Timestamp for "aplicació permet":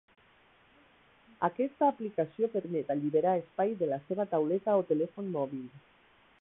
1.91-2.91